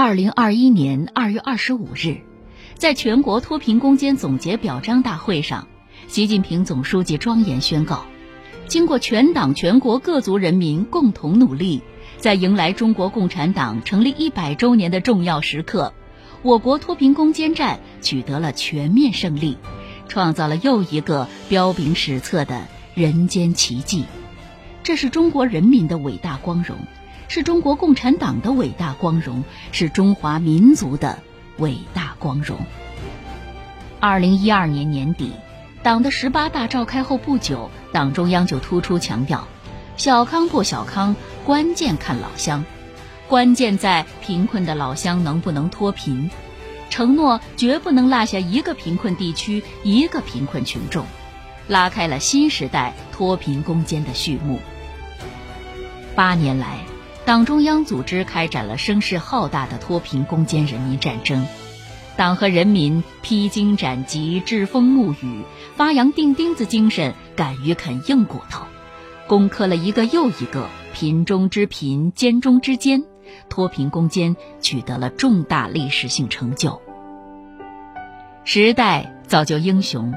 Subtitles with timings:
[0.00, 2.18] 二零二一年二月二十五日，
[2.76, 5.66] 在全国脱贫攻坚总结表彰大会上，
[6.06, 8.04] 习近平总书记庄严宣告：
[8.68, 11.82] 经过全党全国各族人民共同努力，
[12.16, 15.92] 在迎来中国共产党成立一百周年的重要时刻，
[16.42, 19.58] 我国脱贫攻坚战取得了全面胜利，
[20.06, 24.04] 创造了又一个彪炳史册的人间奇迹。
[24.84, 26.76] 这是中国人民的伟大光荣。
[27.28, 31.18] 是中国共产党的伟大光荣，是中华民族的
[31.58, 32.58] 伟大光荣。
[34.00, 35.32] 二零一二年年底，
[35.82, 39.46] 党的十八大召开后不久，党中央就突出强调：
[39.98, 42.64] 小康不小康，关键看老乡，
[43.28, 46.30] 关键在贫困的老乡能不能脱贫，
[46.88, 51.04] 承诺绝不能落下一个贫困地区、一个贫困群众，
[51.66, 54.58] 拉开了新时代脱贫攻坚的序幕。
[56.14, 56.87] 八年来。
[57.28, 61.46] 党中央组织开展了声势浩大的脱贫攻坚人民战争，
[62.16, 65.42] 党和人民披荆斩棘、栉风沐雨，
[65.76, 68.64] 发扬钉钉子精神，敢于啃硬骨头，
[69.26, 73.04] 攻克了一个又一个贫中之贫、坚中之坚，
[73.50, 76.80] 脱贫攻坚取得了重大历史性成就。
[78.44, 80.14] 时代造就英雄，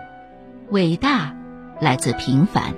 [0.69, 1.35] 伟大
[1.81, 2.73] 来自平凡，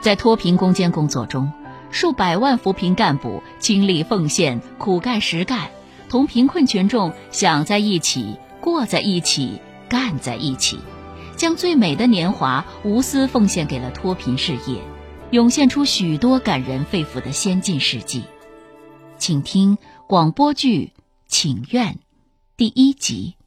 [0.00, 1.52] 在脱贫攻坚工作中。
[1.90, 5.70] 数百万扶贫干部倾力奉献、苦干实干，
[6.08, 10.78] 同贫困群众想在一起、过在一起、干在一起，
[11.36, 14.82] 将最美的年华无私奉献给了脱贫事业，
[15.30, 18.24] 涌现出许多感人肺腑的先进事迹。
[19.16, 20.92] 请听广播剧
[21.26, 21.94] 《请愿》
[22.56, 23.37] 第一集。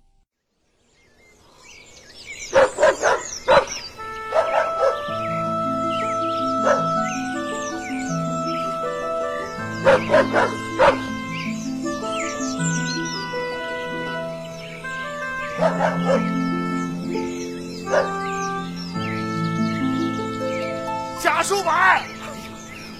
[21.52, 22.02] 贾书满，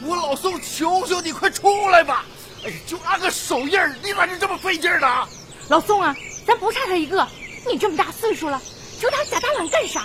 [0.04, 2.26] 我老宋求求你快出来吧！
[2.66, 5.26] 哎呀，就按个手印儿，你咋就这么费劲呢？
[5.70, 6.14] 老宋啊，
[6.46, 7.26] 咱不差他一个，
[7.66, 8.62] 你这么大岁数了，
[9.00, 10.02] 求他假大懒干啥？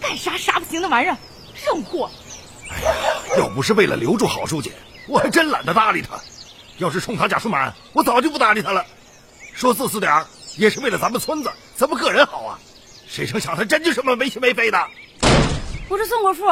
[0.00, 1.16] 干啥啥不行的玩意儿，
[1.66, 2.08] 扔货！
[2.70, 2.92] 哎呀，
[3.36, 4.70] 要不是为了留住郝书记，
[5.08, 6.20] 我还真懒得搭理他。
[6.76, 8.86] 要是冲他贾书满，我早就不搭理他了。
[9.52, 10.24] 说自私点儿，
[10.56, 12.60] 也是为了咱们村子、咱们个人好啊。
[13.08, 14.88] 谁成想他真就这么没心没肺的？
[15.88, 16.44] 我说宋国富，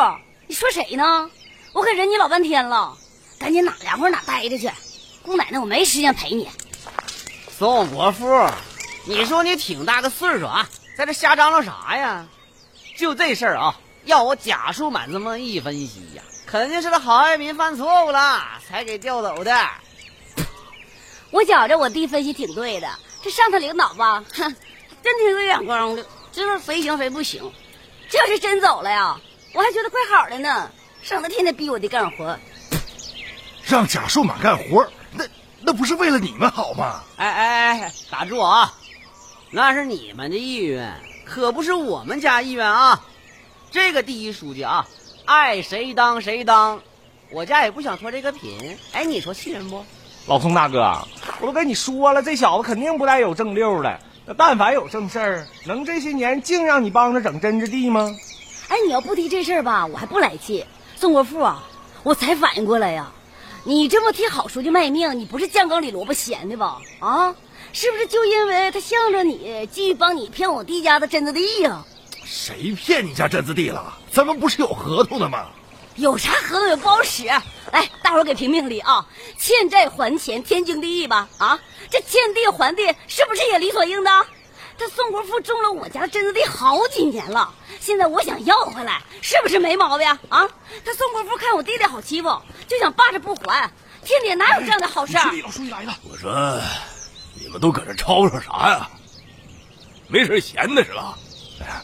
[0.47, 1.31] 你说谁呢？
[1.73, 2.97] 我可忍你老半天了，
[3.39, 4.71] 赶紧哪凉快哪待着去。
[5.23, 6.49] 姑奶奶，我没时间陪你。
[7.59, 8.25] 宋国富，
[9.05, 12.27] 你说你挺大个岁数啊，在这瞎张罗啥呀？
[12.97, 19.69] 就这事儿啊，要我贾书满这么一分析呀，肯定是他郝爱民犯错误了，才给调走的。
[21.31, 22.89] 我觉着我弟分析挺对的，
[23.23, 24.57] 这上头领导吧，哼，
[25.03, 26.07] 真挺有眼光的。
[26.33, 27.53] 知道谁行谁不行，
[28.09, 29.21] 这要是真走了呀，
[29.57, 30.71] 我还觉得怪好的呢，
[31.03, 32.39] 省得天天逼我得干活。
[33.65, 35.25] 让贾树满干活，那
[35.63, 37.03] 那不是为了你们好吗？
[37.17, 38.75] 哎哎哎，打住啊！
[39.51, 43.03] 那是你们的意愿，可不是我们家意愿啊。
[43.71, 44.87] 这个第一书记啊，
[45.25, 46.83] 爱谁当谁当，
[47.31, 48.77] 我家也不想脱这个贫。
[48.93, 49.83] 哎，你说气人不？
[50.27, 51.09] 老宋大哥，
[51.41, 53.99] 我都跟你说了，这小子肯定不带有正六的。
[54.27, 58.15] 那但凡有正事儿，能这些年净让你帮着整针织地吗？
[58.69, 60.65] 哎，你要不提这事儿吧，我还不来气。
[60.97, 61.63] 宋国富啊，
[62.03, 63.13] 我才反应过来呀，
[63.65, 66.81] 你这么替好书记卖命，你不是酱缸里萝卜咸的吧？
[66.99, 67.35] 啊，
[67.73, 71.85] 是不是就因为他向着你，继续帮你骗我弟家的榛子地呀？
[72.25, 73.97] 谁骗你家榛子地了？
[74.11, 75.47] 咱们不是有合同的吗？
[75.95, 77.25] 有啥合同也不好使。
[77.27, 79.07] 来，大伙儿给评评理啊！
[79.39, 81.29] 欠债还钱，天经地义吧？
[81.39, 81.59] 啊，
[81.91, 84.27] 这欠地还地，是不是也理所应当？
[84.79, 90.47] 他宋国富种了我家榛子地好几年了，现在我想要回来，是不是没毛病啊？
[90.85, 92.29] 他宋国富看我弟弟好欺负，
[92.69, 93.71] 就想霸着不还。
[94.05, 95.15] 天底下哪有这样的好事？
[95.43, 95.97] 老书记来了！
[96.09, 96.61] 我说，
[97.41, 98.89] 你们都搁这吵吵啥呀？
[100.09, 101.19] 没事闲的是吧？
[101.61, 101.83] 哎呀，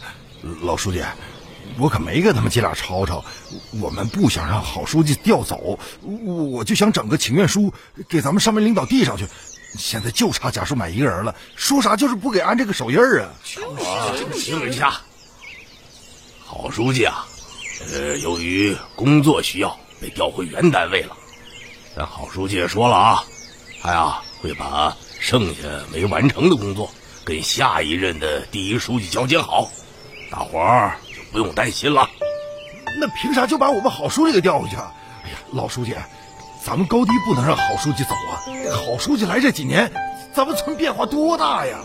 [0.62, 1.02] 老书记。
[1.78, 3.24] 我可没跟他们姐俩吵吵，
[3.80, 7.72] 我们不想让郝书记调走，我就想整个请愿书
[8.08, 9.26] 给咱们上面领导递上去。
[9.78, 13.30] 现在就差贾树满一个人了，说啥就是不给安这个手印儿啊！
[13.56, 15.00] 我听一下，
[16.44, 17.26] 郝书记啊，
[17.92, 21.16] 呃，由于工作需要被调回原单位了，
[21.96, 23.24] 但郝书记也说了啊，
[23.80, 26.90] 他呀会把剩下没完成的工作
[27.24, 29.70] 跟下一任的第一书记交接好，
[30.30, 31.22] 大伙儿就。
[31.32, 32.06] 不用担心了，
[33.00, 34.76] 那凭啥就把我们郝书记给调回去？
[34.76, 34.92] 啊
[35.24, 35.94] 哎呀，老书记，
[36.64, 38.38] 咱们高低不能让郝书记走啊！
[38.72, 39.90] 郝书记来这几年，
[40.32, 41.78] 咱们村变化多大呀！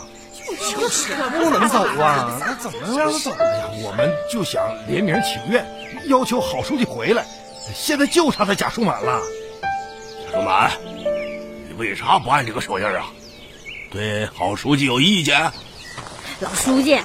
[0.72, 3.32] 就是不能走啊， 那怎么能让他走？
[3.32, 5.66] 哎呀，我们就想联名请愿，
[6.06, 7.26] 要求郝书记回来。
[7.76, 9.22] 现在就差他贾书满了。
[10.32, 10.72] 贾书满，
[11.68, 13.08] 你为啥不按这个手印啊？
[13.92, 15.52] 对郝书记有意见？
[16.40, 17.00] 老书记，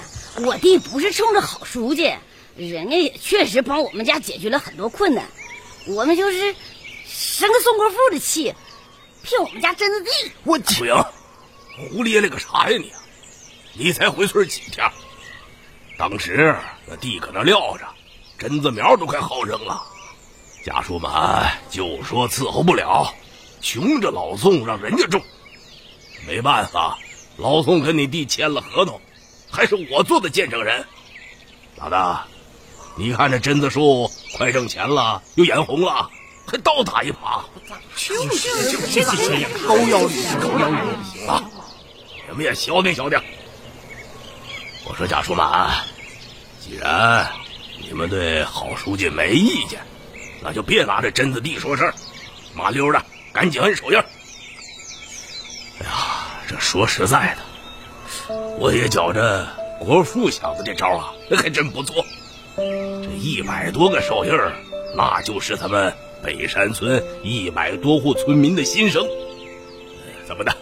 [0.45, 2.13] 我弟不是冲着郝书记，
[2.55, 5.25] 人家也确实帮我们家解决了很多困难，
[5.87, 6.55] 我们就是
[7.05, 8.55] 生个宋国富的气，
[9.23, 10.11] 骗我们家榛子弟。
[10.45, 10.95] 我不行，
[11.91, 12.93] 胡咧咧个啥呀你？
[13.75, 14.91] 你才回村几天？
[15.99, 16.57] 当时
[16.87, 17.87] 那地搁那撂着，
[18.39, 19.83] 榛子苗都快耗扔了。
[20.65, 21.11] 家属们
[21.71, 23.13] 就说伺候不了，
[23.61, 25.21] 穷着老宋让人家种。
[26.27, 26.99] 没办法，
[27.37, 29.01] 老宋跟你弟签了合同，
[29.51, 30.85] 还是我做的见证人。
[31.77, 32.27] 老大，
[32.95, 36.09] 你看这榛子树快挣钱了，又眼红了，
[36.47, 37.43] 还倒打一耙。
[37.97, 41.43] 就是就是这样，高腰里高腰里啊，
[42.29, 43.21] 你们也消停消停。
[44.85, 45.85] 我说贾书满，
[46.61, 47.27] 既然
[47.81, 49.81] 你们对郝书记没意见，
[50.43, 51.95] 那就别拿这榛子地说事儿，
[52.55, 53.01] 麻溜的
[53.33, 53.99] 赶紧摁手印。
[53.99, 59.47] 哎呀，这说实在的，我也觉着
[59.79, 62.05] 国富想的这招啊，还真不错。
[62.57, 64.33] 这一百多个手印
[64.95, 69.07] 那就是咱们北山村一百多户村民的心声。
[70.27, 70.53] 怎么的，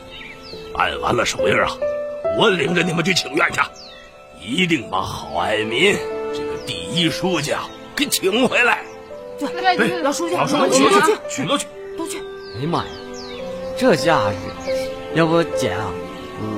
[0.74, 1.68] 按完了手印啊，
[2.38, 3.60] 我领着你们去请愿去。
[4.42, 5.94] 一定把郝爱民
[6.32, 8.82] 这个第一书记啊给请回来。
[9.38, 11.66] 对对，老书记，老书记，去去去都去，
[11.96, 12.18] 都去。
[12.56, 12.90] 哎呀妈呀，
[13.76, 14.36] 这架势，
[15.14, 15.92] 要不姐啊，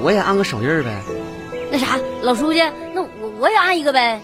[0.02, 1.02] 我也按个手印呗。
[1.70, 2.60] 那啥，老书记，
[2.94, 4.20] 那我我也按一个呗。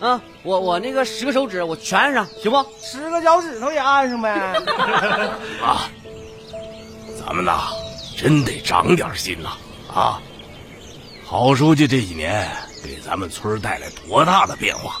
[0.00, 2.66] 啊，我我那个十个手指我全按上，行不？
[2.82, 4.30] 十个脚趾头也按上呗。
[5.62, 5.88] 啊，
[7.18, 7.72] 咱们呐，
[8.16, 9.56] 真得长点心了
[9.92, 10.20] 啊！
[11.26, 12.50] 郝书记这几年
[12.84, 15.00] 给咱们村带来多大的变化，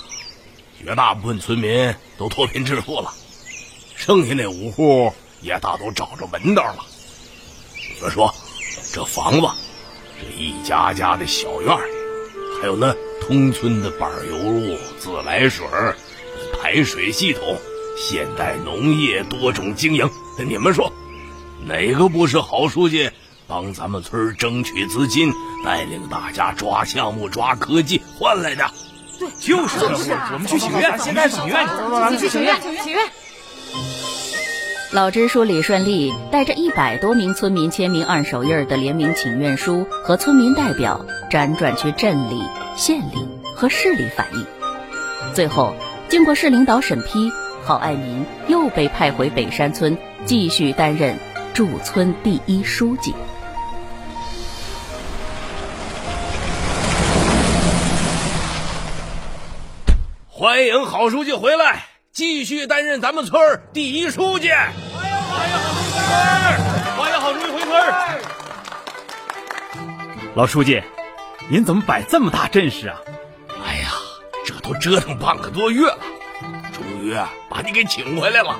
[0.82, 3.12] 绝大部分村民都脱贫致富了，
[3.94, 5.12] 剩下那五户
[5.42, 6.78] 也大都找着门道了。
[7.94, 8.32] 你们说，
[8.92, 9.46] 这房子，
[10.18, 11.76] 这一家家的小院
[12.60, 12.94] 还有那
[13.26, 15.66] 通村的柏油路、自来水、
[16.60, 17.56] 排水系统、
[17.96, 20.10] 现代农业多种经营，
[20.46, 20.92] 你们说，
[21.66, 23.10] 哪个不是好书记？
[23.46, 25.32] 帮咱们村争取资金，
[25.64, 28.70] 带领大家抓项目、抓科技换来的。
[29.18, 33.02] 对，就是就是啊我们去请愿，现在请愿，咱们去请愿，请愿。
[34.92, 42.42] 老支书李顺利带着一百多名村民签名按手印的联名请愿书，和村民代表辗转去镇里、
[42.76, 44.46] 县里和市里反映。
[45.32, 45.74] 最后，
[46.08, 47.32] 经过市领导审批，
[47.64, 51.16] 郝爱民又被派回北山村，继续担任
[51.52, 53.14] 驻村第一书记。
[60.28, 63.40] 欢迎郝书记回来，继续担任咱们村
[63.72, 64.50] 第一书记。
[66.96, 67.72] 欢迎郝书记回村。
[70.34, 70.82] 老书记，
[71.50, 72.98] 您怎么摆这么大阵势啊？
[73.64, 73.90] 哎呀，
[74.46, 75.98] 这都折腾半个多月了，
[76.72, 77.14] 终于
[77.50, 78.56] 把你给请回来了。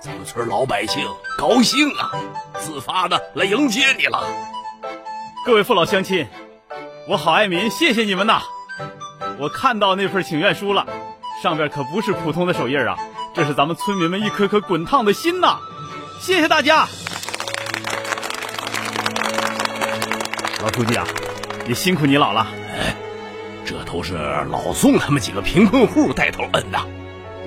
[0.00, 2.12] 咱们村老百姓高兴啊，
[2.58, 4.26] 自发的来迎接你了。
[5.44, 6.26] 各位父老乡亲，
[7.06, 8.40] 我郝爱民谢谢你们呐！
[9.38, 10.86] 我看到那份请愿书了，
[11.42, 12.96] 上边可不是普通的手印啊，
[13.34, 15.58] 这是咱们村民们一颗颗滚烫的心呐！
[16.18, 16.88] 谢谢大家。
[20.62, 21.06] 老书记啊，
[21.68, 22.46] 也辛苦你老了。
[22.72, 22.94] 哎，
[23.64, 24.14] 这都是
[24.50, 26.78] 老宋他们几个贫困户带头摁的，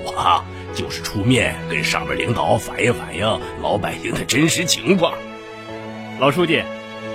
[0.03, 0.43] 我
[0.75, 5.13] 就是出面跟上面领导反映反映老百姓的真实情况。
[6.19, 6.61] 老书记，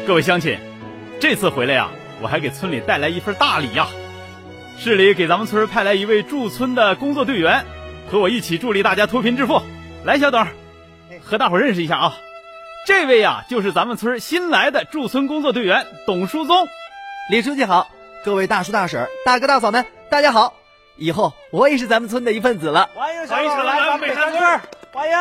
[0.06, 0.58] 各位乡亲，
[1.20, 1.90] 这次回来呀、
[2.22, 3.86] 我还给村里带来一份大礼呀、
[4.78, 7.64] 市里给咱们村派来一位驻村的工作队员，
[8.10, 9.60] 和我一起助力大家脱贫致富。
[10.04, 10.46] 来，小董，
[11.22, 12.16] 和大伙认识一下啊，
[12.86, 16.66] 这位呀、就是咱们村新来的驻村工作队员董书宗。
[17.30, 17.90] 李书记好，
[18.22, 20.52] 各位大叔大婶儿、大哥大嫂们，大家好！
[20.98, 22.90] 以后我也是咱们村的一份子了。
[22.94, 24.60] 欢迎小董来咱们北山村，
[24.92, 25.16] 欢迎。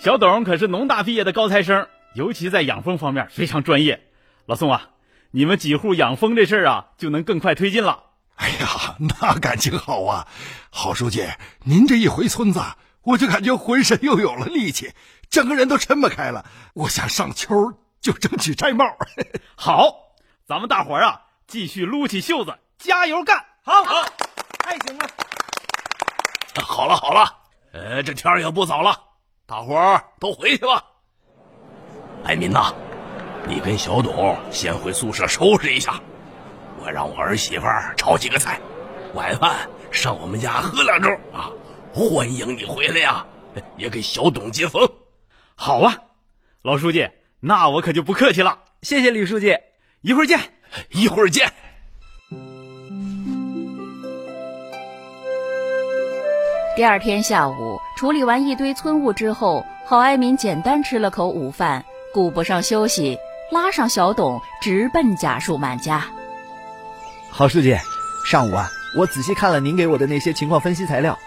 [0.00, 4.02] 小董可是农大毕业的高材生，尤其在养蜂方面非常专业。
[4.46, 4.90] 老宋啊，
[5.30, 8.06] 你们几户养蜂这事儿啊，就能更快推进了。
[8.34, 10.26] 哎呀，那感情好啊！
[10.70, 11.24] 郝书记，
[11.62, 12.60] 您这一回村子，
[13.04, 14.90] 我就感觉浑身又有了力气，
[15.30, 16.44] 整个人都抻不开了。
[16.74, 18.84] 我想上秋就争取摘帽。
[19.54, 20.03] 好，
[20.46, 23.42] 咱们大伙儿啊，继续撸起袖子，加油干！
[23.62, 24.04] 好，好，
[24.58, 25.08] 太行了。
[26.62, 27.34] 好了好了，
[27.72, 28.94] 呃，这天儿也不早了，
[29.46, 30.84] 大伙儿都回去吧。
[32.24, 32.74] 爱民呐，
[33.48, 35.98] 你跟小董先回宿舍收拾一下，
[36.78, 37.64] 我让我儿媳妇
[37.96, 38.60] 炒几个菜，
[39.14, 41.48] 晚饭上我们家喝两盅啊，
[41.94, 43.24] 欢迎你回来呀，
[43.78, 44.86] 也给小董接风。
[45.54, 45.96] 好啊，
[46.60, 47.08] 老书记，
[47.40, 49.56] 那我可就不客气了，谢谢李书记，
[50.04, 50.38] 一会儿见，
[50.90, 51.50] 一会儿见。
[56.76, 61.82] 第二天下午，处理完一堆村务之后，郝爱民简单吃了口午饭，
[62.12, 63.16] 顾不上休息，
[63.50, 66.04] 拉上小董直奔贾树满家。
[67.30, 67.74] 郝书记，
[68.26, 68.68] 上午啊，
[68.98, 71.18] 我仔细看了您给我的那些情况分析材料，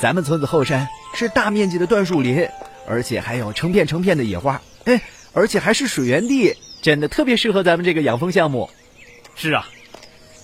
[0.00, 2.48] 咱们村子后山是大面积的椴树林，
[2.88, 5.02] 而且还有成片成片的野花，哎，
[5.34, 8.68] 而且还是水源地，真的特别适合咱们这个养蜂项目。
[9.34, 9.66] 是啊，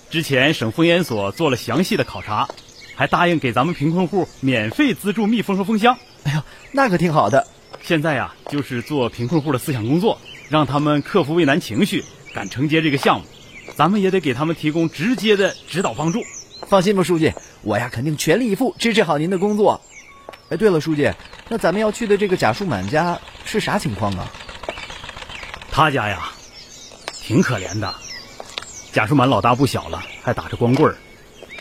[0.09, 2.49] 之前省蜂研所做了详细的考察。
[2.94, 6.42] 还答应给咱们贫困户免费资助蜜蜂和蜂箱，哎呦，
[6.73, 7.47] 那可挺好的。
[7.82, 10.18] 现在呀，就是做贫困户的思想工作，
[10.49, 12.02] 让他们克服畏难情绪，
[12.35, 13.26] 敢承接这个项目。
[13.75, 16.23] 咱们也得给他们提供直接的指导帮助。
[16.68, 17.30] 放心吧，书记，
[17.62, 19.78] 我呀肯定全力以赴支持好您的工作。
[20.49, 21.11] 哎，对了，书记，
[21.50, 24.30] 那咱们要去的这个贾树满家是啥情况啊？
[25.70, 26.30] 他家呀，
[27.22, 27.94] 挺可怜的。
[28.92, 30.96] 贾树满老大不小了，还打着光棍儿。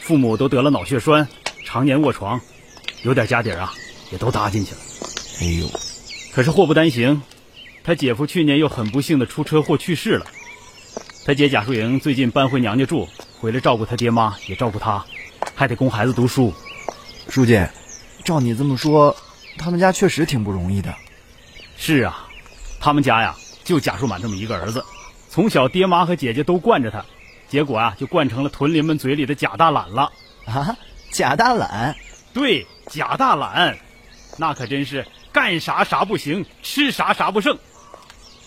[0.01, 1.27] 父母都得了脑血栓，
[1.63, 2.41] 常年卧床，
[3.03, 3.71] 有点家底儿啊，
[4.11, 4.77] 也都搭进去了。
[5.41, 5.69] 哎呦，
[6.33, 7.21] 可是祸不单行，
[7.83, 10.25] 他姐夫去年又很不幸的出车祸去世了。
[11.25, 13.07] 他姐贾淑莹最近搬回娘家住，
[13.39, 15.05] 回来照顾他爹妈，也照顾他，
[15.53, 16.51] 还得供孩子读书。
[17.29, 17.63] 书记，
[18.25, 19.15] 照你这么说，
[19.59, 20.95] 他们家确实挺不容易的。
[21.77, 22.27] 是啊，
[22.79, 23.37] 他们家呀，
[23.69, 24.83] 就贾树满这么一个儿子，
[25.29, 27.05] 从小爹妈和姐姐都惯着他。
[27.47, 30.11] 结果啊，就惯成了屯邻们嘴里的贾大懒了
[30.45, 30.75] 啊！
[31.11, 31.95] 贾大懒，
[32.33, 33.77] 对，贾大懒，
[34.37, 37.55] 那可真是干啥啥不行，吃啥啥不剩。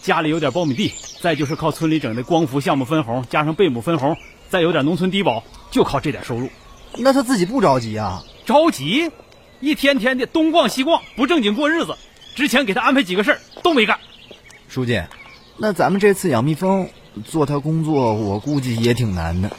[0.02, 4.17] 家里有点苞米地，再就是靠村里整的光伏项目分红，加上贝母分红，
[4.50, 6.50] 再有点农村低保，就靠这点收入。
[6.99, 8.21] 那他自己不着急啊？
[8.45, 9.09] 着急，
[9.61, 11.97] 一天天的东逛西逛，不正经过日子。
[12.35, 13.97] 之前给他安排几个事儿都没干。
[14.73, 15.02] 书记，
[15.59, 16.88] 那咱们这次养蜜蜂。
[17.26, 19.50] 做他工作，我估计也挺难的。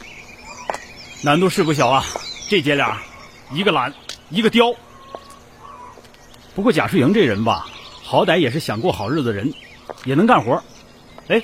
[1.22, 2.04] 难度是不小啊！
[2.48, 3.00] 这姐俩，
[3.52, 3.94] 一个懒，
[4.28, 4.74] 一个刁。
[6.56, 7.68] 不过贾树营这人吧，
[8.02, 9.54] 好歹也是想过好日子人，
[10.04, 10.64] 也能干活。
[11.28, 11.40] 哎，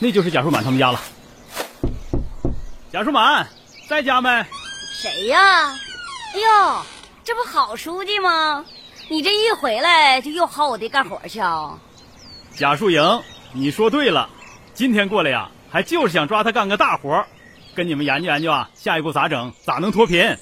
[0.00, 1.00] 那就是贾树满他们家了。
[2.92, 3.48] 贾树满
[3.88, 4.44] 在家没？
[5.00, 5.68] 谁呀？
[5.68, 6.82] 哎呦，
[7.22, 8.64] 这不好书记吗？
[9.08, 11.78] 你这一回来就又薅我的干活去啊？
[12.56, 14.28] 贾树营，你说对了。
[14.74, 17.24] 今天过来呀，还就是想抓他干个大活
[17.74, 20.36] 跟你们研究研究啊，下一步咋整，咋能脱贫？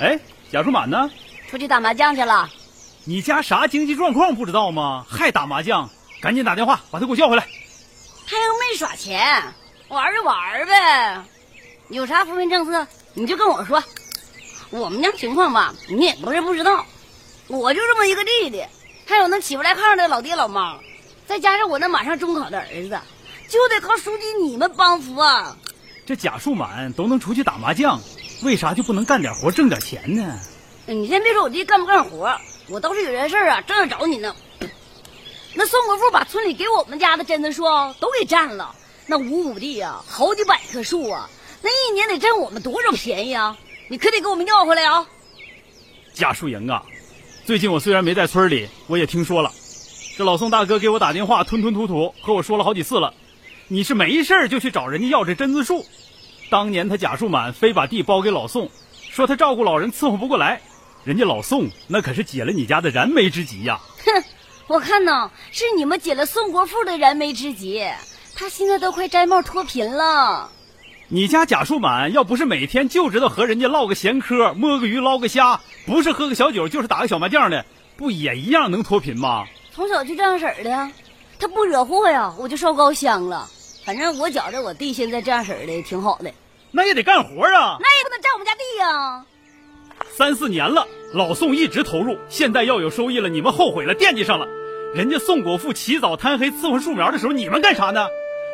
[0.00, 0.18] 哎，
[0.50, 1.10] 贾树满呢？
[1.48, 2.48] 出去打麻将去了。
[3.04, 5.06] 你家啥经济状况不知道吗？
[5.08, 5.88] 还打麻将？
[6.20, 7.46] 赶紧打电话把他给我叫回来。
[8.26, 9.42] 他又没耍钱，
[9.88, 11.22] 玩就玩呗。
[11.88, 13.82] 有啥扶贫政策你就跟我说。
[14.70, 16.84] 我们家情况吧，你也不是不知道。
[17.46, 18.62] 我就这么一个弟弟，
[19.06, 20.76] 还有那起不来炕的老爹老妈。
[21.28, 22.98] 再加上我那马上中考的儿子，
[23.48, 25.54] 就得靠书记你们帮扶啊！
[26.06, 28.00] 这贾树满都能出去打麻将，
[28.42, 30.40] 为啥就不能干点活挣点钱呢？
[30.86, 32.34] 你先别说我弟干不干活，
[32.68, 34.34] 我倒是有件事啊，正要找你呢。
[35.54, 37.62] 那宋国富把村里给我们家的榛子树
[38.00, 38.74] 都给占了，
[39.06, 41.28] 那五亩地呀，好几百棵树啊，
[41.60, 43.54] 那一年得占我们多少便宜啊？
[43.88, 45.06] 你可得给我们要回来啊！
[46.14, 46.82] 贾树营啊，
[47.44, 49.52] 最近我虽然没在村里，我也听说了。
[50.18, 53.14] 这老宋大哥给我打电话，吞吞吐吐和我说了好几次了。
[53.68, 55.86] 你是没事就去找人家要这榛子树。
[56.50, 58.68] 当年他贾树满非把地包给老宋，
[59.12, 60.60] 说他照顾老人伺候不过来。
[61.04, 63.78] 人家老宋那可是解了你家的燃眉之急呀！
[64.04, 64.24] 哼，
[64.66, 67.86] 我看呢是你们解了宋国富的燃眉之急，
[68.34, 70.50] 他现在都快摘帽脱贫了。
[71.06, 77.64] 你家贾树满要不是每天就知道和人家唠个闲嗑，摸个鱼捞个虾，不是喝个小酒就是打个小麻将的，
[77.96, 79.44] 不也一样能脱贫吗？
[79.78, 80.90] 从小就这样式儿的，
[81.38, 83.46] 他不惹祸呀，我就烧高香了。
[83.86, 86.32] 反正我觉着我弟现在这样式儿的挺好的。
[86.72, 89.24] 那也得干活啊，那也不能占我们家地呀。
[90.16, 94.48] 三四年了，老宋一直投入，现在要有收益了，你们后悔了，惦记上了。
[94.96, 98.08] 人家宋国富起早贪黑伺候树苗的时候，你们干啥呢？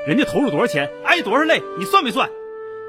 [0.06, 2.28] 人家投入多少钱，挨多少累，你算没算？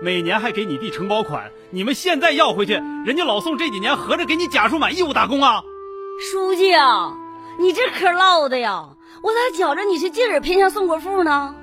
[0.02, 2.74] 每年还给你弟承包款，你们现在要回去，
[3.06, 5.64] 人家老宋这几年合着给你贾树满义务打工啊？
[6.20, 7.22] 书记啊。
[7.58, 8.90] 你这嗑唠的呀，
[9.22, 11.56] 我咋觉着你是劲儿偏向宋国富呢？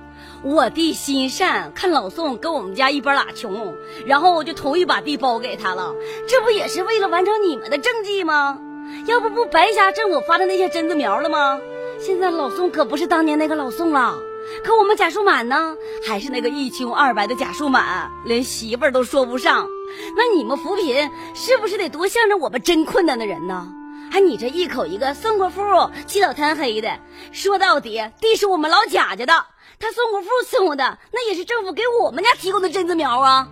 [0.42, 3.75] 我弟心善，看老宋跟我们家一边拉穷，
[4.06, 5.94] 然后我就同意把地包给他了。
[6.26, 8.58] 这不也是为了完成你们的政绩吗？
[9.06, 11.61] 要不不白瞎政府发的那些榛子苗了吗？
[12.00, 14.18] 现在老宋可不是当年那个老宋了，
[14.64, 19.68] 可我们贾树满呢，还是那个一穷二白的贾树满，连媳妇儿都说不上。
[20.16, 23.68] 那你们扶贫是不是得多向着我们真困难的人呢？
[24.12, 25.62] 还你这一口一个宋国富，
[26.07, 26.99] 起早贪黑的，
[27.33, 29.33] 说到底地是我们老贾家的，
[29.78, 33.49] 他宋国富伺候的那也是政府给我们家提供的榛子苗啊。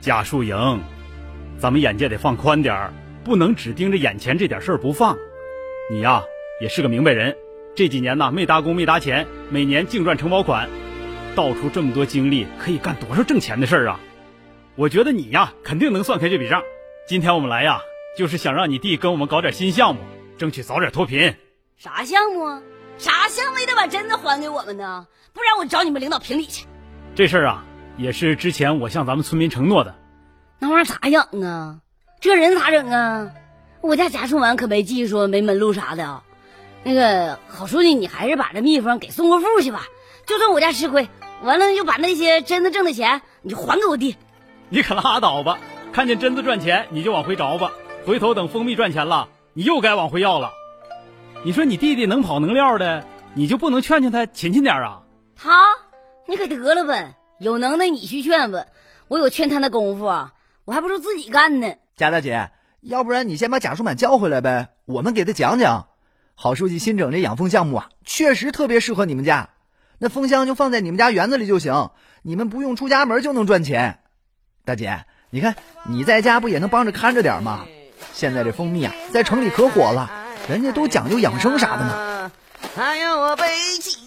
[0.00, 0.80] 贾树营，
[1.60, 5.16] 咱们眼界得放宽点儿，不能只盯着眼前这点事儿不放。
[5.88, 6.24] 你呀，
[6.60, 7.36] 也是个明白人，
[7.76, 10.68] 这几年呢没打工没搭钱，每年净赚承包款，
[11.36, 14.00] 倒出这么多精力，可以干多少挣钱的事儿啊！
[14.74, 16.60] 我觉得你呀，肯定能算开这笔账。
[17.06, 17.80] 今天我们来呀，
[18.16, 20.00] 就是想让你弟跟我们搞点新项目，
[20.38, 21.34] 争取早点脱贫。
[21.76, 22.62] 啥项目啊？
[22.96, 26.66] 啥项目也得把榛子还给我们呢，不然我找你们领导评理去。
[27.16, 27.64] 这事儿啊，
[27.96, 29.96] 也是之前我向咱们村民承诺的。
[30.60, 31.80] 那玩意儿咋养啊？
[32.20, 33.30] 这人咋整啊？
[33.80, 36.22] 我家贾树满可没技术，没门路啥的。
[36.84, 39.82] 那个郝书记，你还是把这蜜蜂给宋国富去吧。
[40.24, 41.08] 就算我家吃亏，
[41.42, 44.16] 完了就把那些榛子挣的钱，你就还给我弟。
[44.68, 45.58] 你可拉倒吧！
[45.92, 47.72] 看见榛子赚钱，你就往回找吧。
[48.06, 50.52] 回头等蜂蜜赚钱了，你又该往回要了。
[51.42, 55.00] 你说你弟弟能跑能撂的，你就不能劝劝他勤勤点啊？
[55.34, 55.50] 他，
[56.28, 57.16] 你可得了呗！
[57.38, 58.66] 有能耐你去劝吧，
[59.08, 60.04] 我有劝他的功夫，
[60.66, 61.74] 我还不如自己干呢。
[61.96, 62.50] 贾大姐，
[62.82, 65.88] 要不然你先把贾书满叫回来呗，我们给他讲讲。
[66.34, 69.48] 郝书记新整这养蜂项目啊，确实特别适合你们家。
[69.98, 71.90] 那蜂箱就放在你们家园子里就行，
[72.22, 74.00] 你们不用出家门就能赚钱。
[74.66, 75.56] 大姐，你看
[75.88, 77.64] 你在家不也能帮着看着点吗？
[78.12, 80.10] 现在这蜂蜜啊，在城里可火了，
[80.48, 82.32] 人家都讲究养生啥的呢。
[82.76, 83.44] 哎呦我背
[83.82, 83.98] 起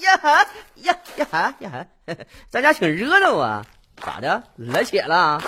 [0.00, 2.14] 呀哈呀呀哈呀哈，
[2.50, 3.64] 咱家挺热闹啊，
[3.96, 4.42] 咋的？
[4.56, 5.42] 来血了？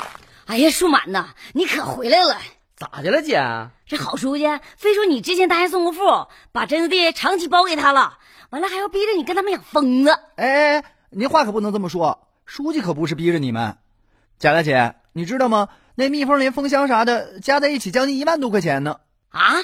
[0.47, 2.37] 哎呀，舒满呐，你可回来了！
[2.76, 3.40] 咋的了，姐？
[3.87, 4.44] 这好书记
[4.76, 8.18] 非说你之前答应宋国富把榛子地长期包给他了，
[8.50, 10.11] 完了还要逼着你跟他们养疯子。
[10.37, 12.26] 哎哎，您话可不能这么说。
[12.47, 13.77] 书记可不是逼着你们，
[14.38, 15.68] 贾大姐，你知道吗？
[15.94, 19.00] 那蜜蜂连蜂箱啥的加在一起将近一万多块钱呢！
[19.28, 19.62] 啊，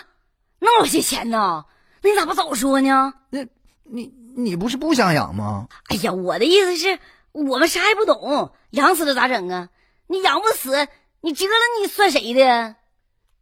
[0.58, 1.64] 那么些钱呢？
[2.02, 3.14] 那你咋不早说呢？
[3.30, 3.46] 那，
[3.84, 5.68] 你你不是不想养吗？
[5.88, 6.98] 哎呀，我的意思是，
[7.32, 9.68] 我们啥也不懂，养死了咋整啊？
[10.06, 10.88] 你养不死，
[11.20, 12.76] 你折了你算谁的？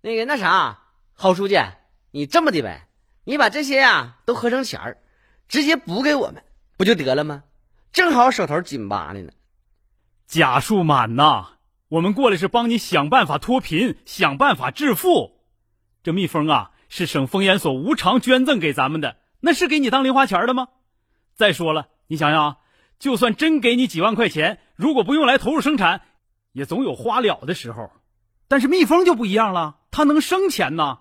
[0.00, 0.78] 那个那啥，
[1.12, 1.60] 郝书记，
[2.10, 2.88] 你这么的呗，
[3.24, 4.98] 你把这些呀都合成钱儿，
[5.46, 6.42] 直接补给我们，
[6.76, 7.44] 不就得了吗？
[7.92, 9.32] 正好手头紧巴的呢，
[10.26, 11.48] 贾树满呐，
[11.88, 15.40] 我们过来是帮你想办法脱贫，想办法致富。
[16.02, 20.68] 这蜜蜂啊，是省蜂研所无偿捐赠给咱们的，那是给你当零花钱的吗？
[21.34, 22.58] 再说了，你想想，
[22.98, 26.02] 就算真给你几万块钱，如果不用来投入生产，
[26.52, 27.90] 也总有花了的时候。
[28.48, 30.98] 但是蜜蜂就不一样了，它能生钱呢，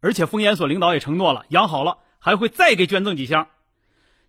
[0.00, 3.48] 而且蜂研所领导也承诺了，养好了还会再给捐赠几箱。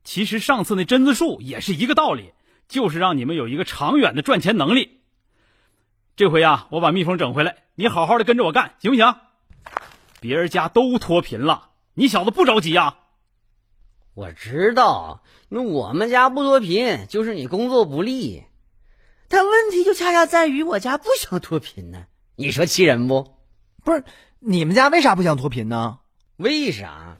[0.03, 2.31] 其实上次那榛子树也是一个道理，
[2.67, 5.00] 就是让你们有一个长远的赚钱能力。
[6.21, 9.15] 这回啊，我把蜜蜂整回来，你好好的跟着我干，行不行？
[10.19, 12.97] 别人家都脱贫了，你小子不着急呀？
[14.13, 18.43] 我知道，那我们家不脱贫，就是你工作不利。
[19.29, 22.05] 但问题就恰恰在于我家不想脱贫呢，
[22.35, 23.33] 你说气人不？
[23.83, 24.03] 不是，
[24.37, 26.01] 你们家为啥不想脱贫呢？
[26.37, 27.17] 为啥？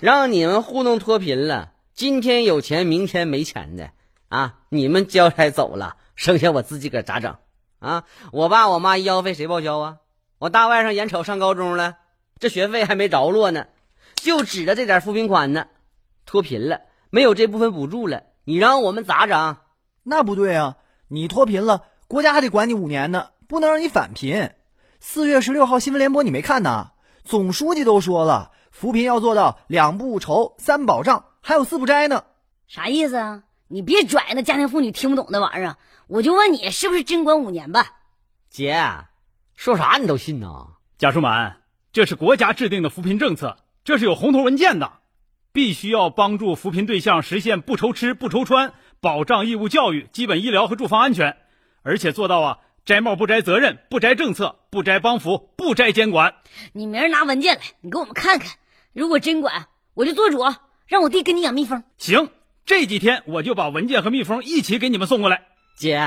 [0.00, 1.72] 让你们糊弄脱贫了。
[1.94, 3.92] 今天有钱，明天没钱的
[4.28, 4.58] 啊！
[4.68, 7.38] 你们交差走了，剩下我自己个咋整
[7.84, 8.04] 啊？
[8.32, 9.98] 我爸我妈医药费谁报销啊？
[10.38, 11.96] 我大外甥眼瞅上高中了，
[12.38, 13.66] 这学费还没着落呢，
[14.16, 15.66] 就指着这点扶贫款呢。
[16.26, 19.56] 脱贫了，没有这部分补助了，你让我们咋整？
[20.02, 20.76] 那不对啊！
[21.08, 24.52] 你脱贫了，国家还得管你五年呢，不能让你返贫。
[25.00, 26.92] 四月十六号新闻联播你没看呐？
[27.24, 31.26] 总书记都说了，扶贫要做到两不愁、三保障。
[31.40, 32.24] 还有四不摘呢，
[32.66, 33.42] 啥意思啊？
[33.68, 37.86] 你别拽那家庭妇女听不懂那玩意儿，我就问你是不是真管五年吧？
[38.50, 38.76] 姐，
[39.56, 40.76] 说啥你都信呐？
[40.98, 44.92] 贾淑满，这是国家制定的扶贫政策，这是有红头文件的，
[45.52, 51.36] 必须要帮助扶贫对象实现不愁吃不愁穿，保障义务教育、基本医疗和住房安全，
[51.82, 56.34] 而且做到啊摘帽不摘责任、不摘政策、不摘帮扶、不摘监管。
[56.74, 58.56] 你明儿拿文件来，你给我们看看，
[58.92, 60.40] 如果真管，我就做主。
[60.86, 62.28] 让我弟跟你养蜜蜂，行，
[62.66, 65.42] 这几天我就把文件和蜜蜂一起给你们送过来。
[65.76, 66.00] 姐，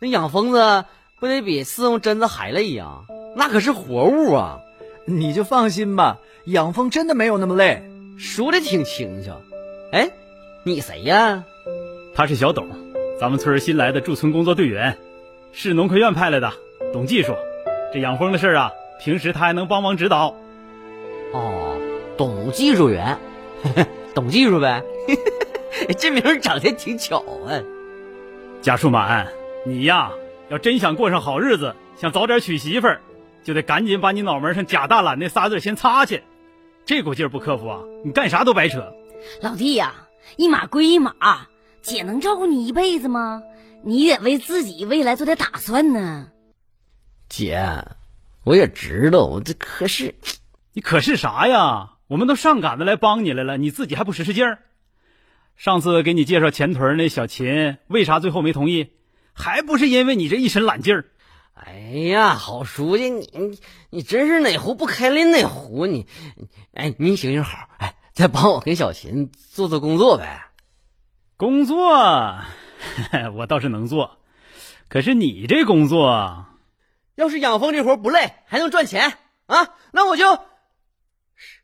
[0.00, 0.86] 那养蜂子
[1.20, 3.00] 不得比伺候榛子还累呀？
[3.36, 4.60] 那可是活物啊！
[5.04, 7.82] 你就放心吧，养蜂真的没有那么累。
[8.18, 9.40] 说的挺轻巧。
[9.92, 10.10] 哎，
[10.64, 11.44] 你谁呀？
[12.14, 12.68] 他是小董，
[13.20, 14.96] 咱们村新来的驻村工作队员，
[15.52, 16.50] 是农科院派来的，
[16.92, 17.34] 懂技术。
[17.92, 18.70] 这养蜂的事啊，
[19.02, 20.34] 平时他还能帮忙指导。
[21.34, 21.76] 哦，
[22.16, 23.18] 懂技术员。
[24.14, 24.82] 懂技术呗，
[25.98, 27.60] 这名儿长得挺巧啊。
[28.60, 29.28] 贾树满，
[29.66, 30.12] 你呀，
[30.48, 33.00] 要真想过上好日子，想早点娶媳妇儿，
[33.42, 36.22] 就得赶紧把你脑门上“贾大懒”那仨字先擦去。
[36.84, 38.92] 这股劲儿不克服啊，你干啥都白扯。
[39.40, 39.94] 老弟呀，
[40.36, 41.14] 一码归一码，
[41.80, 43.42] 姐能照顾你一辈子吗？
[43.84, 46.28] 你得为自己未来做点打算呢。
[47.28, 47.84] 姐，
[48.44, 50.14] 我也知道，我这可是，
[50.72, 51.94] 你可是啥呀？
[52.06, 54.58] 我们都上赶子来帮你来了，你自己还不使使劲儿？
[55.62, 58.94] 上次给你介绍前屯那小秦，为啥最后没同意？
[59.32, 61.04] 还不是因为你这一身懒劲儿。
[61.54, 61.72] 哎
[62.08, 66.08] 呀，好书记，你你你真是哪壶不开拎哪壶，你，
[66.74, 70.46] 哎，你行行好，哎，再帮我跟小秦做做工作呗。
[71.36, 71.94] 工作，
[73.36, 74.18] 我倒是能做，
[74.88, 76.44] 可是你这工作，
[77.14, 79.12] 要是养蜂这活不累，还能赚钱
[79.46, 80.40] 啊，那我就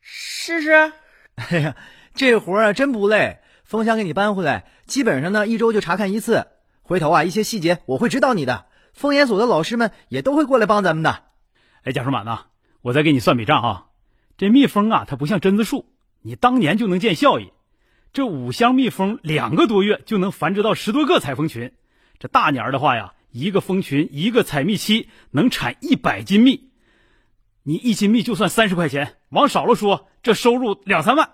[0.01, 0.93] 试试。
[1.35, 1.75] 哎呀，
[2.15, 6.47] 这活啊真不累，蜂箱给你搬回来，基本上呢一周就查看一次，
[6.81, 8.65] 回头啊一些细节我会指导你的。
[8.95, 11.25] 蜂研所的老师们也都会过来帮咱们的。
[11.83, 12.47] 哎，贾书满呐，
[12.81, 13.87] 我再给你算笔账啊。
[14.39, 15.85] 这蜜蜂啊，它不像榛子树，
[16.23, 17.53] 你当年就能见效益。
[18.15, 21.75] 这五箱蜜蜂两个多月就能繁殖到十多个采蜂群。
[22.19, 26.71] 这大年儿的话呀，一个蜂群一个采蜜期能产一百斤蜜。
[27.65, 31.33] 你一斤蜜就算三十块钱，往少了说，这收入两三万。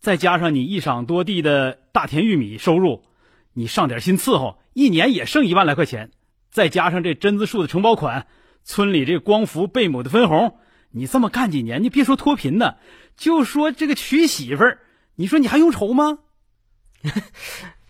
[0.00, 3.04] 再加上你一晌多地的大田玉米收入，
[3.52, 6.10] 你上点心伺候，一年也剩一万来块钱。
[6.50, 8.26] 再加上这榛子树的承包款，
[8.64, 10.58] 村里这光伏贝母的分红，
[10.90, 12.76] 你这么干几年，你别说脱贫呢，
[13.16, 14.78] 就说这个娶媳妇儿，
[15.16, 16.20] 你说你还用愁吗？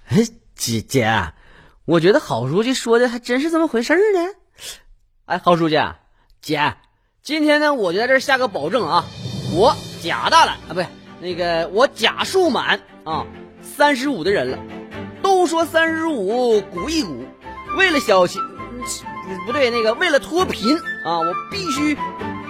[0.09, 0.19] 哎，
[0.55, 1.33] 姐姐，
[1.85, 4.21] 我觉得郝书记说的还真是这么回事呢。
[5.27, 5.77] 哎，郝书记，
[6.41, 6.75] 姐，
[7.23, 9.05] 今天呢，我就在这下个保证啊，
[9.55, 10.87] 我贾大懒啊，不对，
[11.21, 13.27] 那个我贾树满啊，
[13.63, 14.59] 三十五的人了，
[15.23, 17.25] 都说三十五鼓一鼓，
[17.77, 18.41] 为了小秦。
[19.45, 21.97] 不对，那个为了脱贫啊，我必须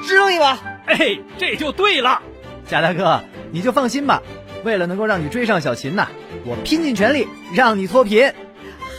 [0.05, 0.59] 支棱一把。
[0.85, 2.20] 哎，这就对了，
[2.68, 4.22] 贾大哥，你就放心吧。
[4.62, 6.09] 为了能够让你追上小秦呐，
[6.44, 8.33] 我拼尽全力让你脱贫。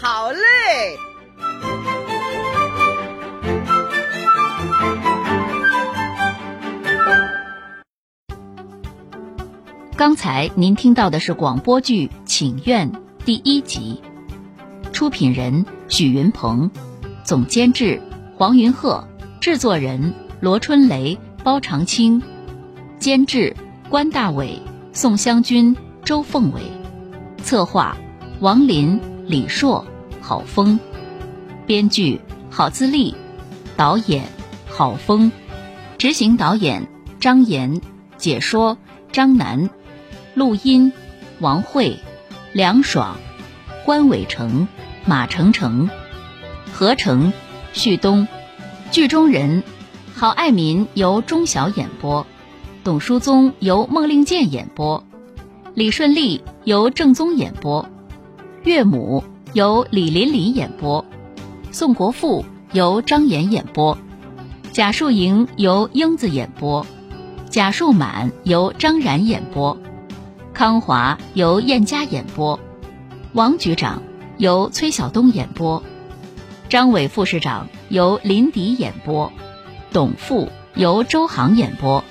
[0.01, 0.39] 好嘞。
[9.97, 12.91] 刚才您听到的是广播剧《请愿》
[13.25, 13.99] 第一集，
[14.93, 16.69] 出品人许云鹏。
[17.23, 17.99] 总监制
[18.36, 19.07] 黄云鹤，
[19.41, 22.21] 制作人罗春雷、包长青，
[22.99, 23.55] 监制
[23.89, 24.62] 关大伟、
[24.93, 26.62] 宋湘军、周凤伟，
[27.41, 27.97] 策划
[28.39, 29.83] 王林、李硕、
[30.21, 30.79] 郝峰，
[31.65, 33.15] 编剧郝自立，
[33.75, 34.25] 导演
[34.69, 35.31] 郝峰，
[35.97, 36.88] 执行导演
[37.19, 37.81] 张岩，
[38.19, 38.77] 解说
[39.12, 39.71] 张楠，
[40.38, 40.93] 录音
[41.39, 41.97] 王慧、
[42.54, 43.17] 梁爽、
[43.84, 44.67] 关伟成、
[45.04, 45.89] 马成成。
[46.71, 47.34] 合成，
[47.73, 48.28] 旭东，
[48.91, 49.63] 剧中人，
[50.13, 52.28] 郝爱民由钟晓演播，
[52.84, 55.04] 董书宗由孟令健演播，
[55.73, 57.89] 李顺利由郑宗演播，
[58.63, 59.23] 岳母
[59.54, 61.04] 由李林里演播，
[61.71, 63.97] 宋国富由张岩演播，
[64.71, 66.86] 贾树营由英子演播，
[67.50, 69.76] 贾树满由张然演播，
[70.58, 72.60] 康华由燕佳演播，
[73.34, 74.02] 王局长
[74.39, 75.84] 由崔晓东演播。
[76.67, 79.32] 张伟副市长由林迪演播，
[79.93, 82.04] 董富由周航演播。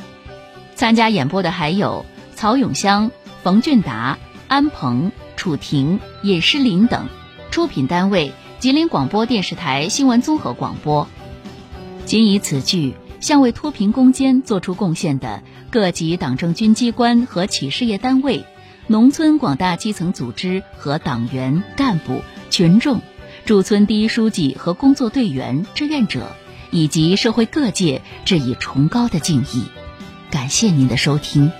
[0.76, 2.06] 参加演播的还有
[2.36, 3.10] 曹永香、
[3.42, 7.08] 冯俊达、安鹏、楚婷、尹诗林等。
[7.50, 11.08] 出品单位：吉林广播电视台新闻综合广播。
[12.04, 18.44] 仅以此剧向为脱贫攻坚作出贡献的各级党政军机关和企事业单位、
[18.86, 23.00] 农村广大基层组织和党员干部群众。
[23.44, 26.34] 驻村第一书记和工作队员、志愿者，
[26.70, 29.64] 以及社会各界致以崇高的敬意，
[30.30, 31.52] 感谢您的收听。